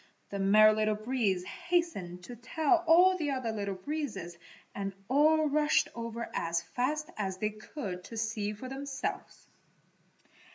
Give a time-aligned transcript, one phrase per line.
[0.31, 4.35] The Merry Little Breeze hastened to tell all the other Little Breezes
[4.73, 9.45] and all rushed over as fast as they could to see for themselves.